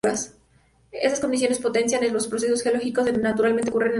Estas 0.99 1.19
condiciones 1.21 1.59
potencian 1.59 2.11
los 2.11 2.27
procesos 2.27 2.63
geológicos 2.63 3.05
que 3.05 3.11
naturalmente 3.11 3.69
ocurren 3.69 3.69
en 3.69 3.69
la 3.69 3.69
zona. 3.69 3.89